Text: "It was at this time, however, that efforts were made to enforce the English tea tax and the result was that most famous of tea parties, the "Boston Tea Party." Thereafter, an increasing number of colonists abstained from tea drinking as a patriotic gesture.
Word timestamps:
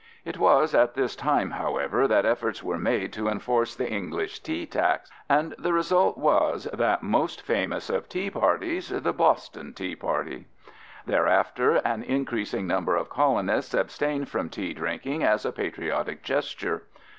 "It 0.25 0.39
was 0.39 0.73
at 0.73 0.95
this 0.95 1.15
time, 1.15 1.51
however, 1.51 2.07
that 2.07 2.25
efforts 2.25 2.63
were 2.63 2.79
made 2.79 3.13
to 3.13 3.27
enforce 3.27 3.75
the 3.75 3.87
English 3.87 4.39
tea 4.39 4.65
tax 4.65 5.11
and 5.29 5.53
the 5.59 5.73
result 5.73 6.17
was 6.17 6.67
that 6.73 7.03
most 7.03 7.43
famous 7.43 7.87
of 7.87 8.09
tea 8.09 8.31
parties, 8.31 8.89
the 8.89 9.13
"Boston 9.13 9.75
Tea 9.75 9.95
Party." 9.95 10.47
Thereafter, 11.05 11.75
an 11.85 12.01
increasing 12.01 12.65
number 12.65 12.95
of 12.95 13.09
colonists 13.11 13.75
abstained 13.75 14.27
from 14.27 14.49
tea 14.49 14.73
drinking 14.73 15.23
as 15.23 15.45
a 15.45 15.51
patriotic 15.51 16.23
gesture. 16.23 16.81